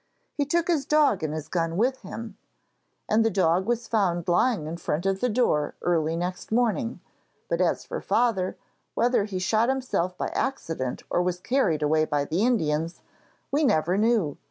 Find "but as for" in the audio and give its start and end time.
7.47-8.01